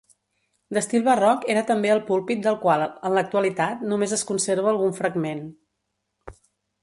[0.75, 5.45] D'estil barroc era també el púlpit del qual en l'actualitat només es conserva algun fragment.